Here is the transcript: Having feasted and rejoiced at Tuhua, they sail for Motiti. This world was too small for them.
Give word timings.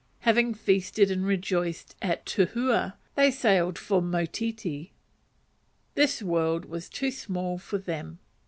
Having 0.21 0.55
feasted 0.55 1.11
and 1.11 1.23
rejoiced 1.23 1.95
at 2.01 2.25
Tuhua, 2.25 2.95
they 3.13 3.29
sail 3.29 3.71
for 3.73 4.01
Motiti. 4.01 4.89
This 5.93 6.23
world 6.23 6.65
was 6.65 6.89
too 6.89 7.11
small 7.11 7.59
for 7.59 7.77
them. 7.77 8.17